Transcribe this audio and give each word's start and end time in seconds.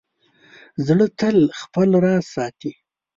زړه 0.85 1.05
تل 1.19 1.37
خپل 1.61 1.89
راز 2.03 2.23
ساتي. 2.35 2.71